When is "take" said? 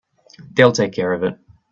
0.71-0.93